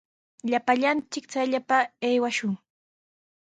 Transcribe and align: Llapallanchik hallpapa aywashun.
Llapallanchik 0.51 1.25
hallpapa 1.33 1.77
aywashun. 2.07 2.53